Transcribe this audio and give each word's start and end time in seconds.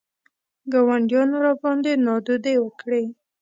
ګاونډیانو 0.71 1.37
راباندې 1.45 1.91
نادودې 2.05 2.55
وکړې. 2.61 3.03